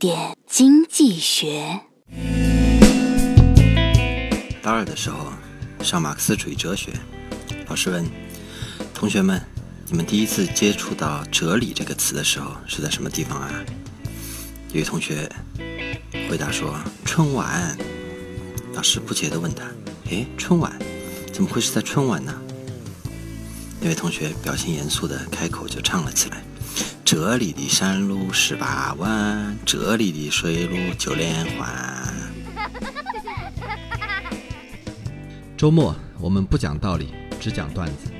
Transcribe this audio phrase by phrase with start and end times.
[0.00, 1.78] 点经济学。
[4.62, 5.30] 大二的时候
[5.82, 6.90] 上马克思主义哲学，
[7.68, 8.02] 老师问
[8.94, 9.38] 同学们
[9.88, 13.62] ：“你们第一次接触到‘哲理’这个词的时候是在什么地方啊？”
[14.72, 15.30] 有位同学
[16.30, 16.74] 回答说
[17.04, 17.76] ：“春晚。”
[18.72, 19.64] 老师不解地问他
[20.08, 20.74] ：“诶，春晚
[21.30, 22.34] 怎么会是在春晚呢？”
[23.78, 26.42] 那位同学表情严肃地开口就唱了起来。
[27.10, 31.68] 这里的山路十八弯，这里的水路九连环。
[35.58, 37.08] 周末我们不讲道理，
[37.40, 38.12] 只讲段子。